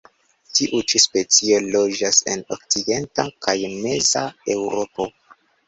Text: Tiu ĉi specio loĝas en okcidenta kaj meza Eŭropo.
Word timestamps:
Tiu 0.59 0.79
ĉi 0.93 1.01
specio 1.03 1.59
loĝas 1.75 2.23
en 2.33 2.43
okcidenta 2.57 3.29
kaj 3.47 3.57
meza 3.77 4.27
Eŭropo. 4.59 5.11